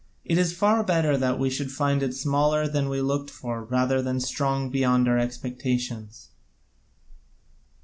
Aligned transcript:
It 0.25 0.39
is 0.39 0.51
far 0.57 0.83
better 0.83 1.15
that 1.15 1.37
we 1.37 1.51
should 1.51 1.71
find 1.71 2.01
it 2.01 2.15
smaller 2.15 2.67
than 2.67 2.89
we 2.89 3.01
looked 3.01 3.29
for 3.29 3.63
rather 3.65 4.01
than 4.01 4.19
strong 4.19 4.71
beyond 4.71 5.07
our 5.07 5.19
expectations." 5.19 6.29